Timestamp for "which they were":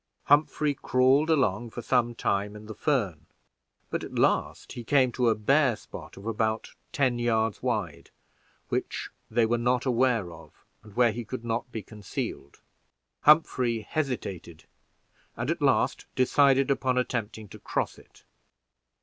8.69-9.59